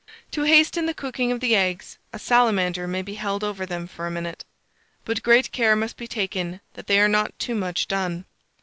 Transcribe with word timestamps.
To 0.31 0.41
hasten 0.45 0.87
the 0.87 0.95
cooking 0.95 1.31
of 1.31 1.41
the 1.41 1.55
eggs, 1.55 1.99
a 2.11 2.17
salamander 2.17 2.87
may 2.87 3.03
be 3.03 3.13
held 3.13 3.43
over 3.43 3.67
them 3.67 3.85
for 3.85 4.07
a 4.07 4.09
minute; 4.09 4.43
but 5.05 5.21
great 5.21 5.51
care 5.51 5.75
must 5.75 5.95
be 5.95 6.07
taken 6.07 6.59
that 6.73 6.87
they 6.87 6.99
are 6.99 7.07
not 7.07 7.37
too 7.37 7.53
much 7.53 7.87
done. 7.87 8.25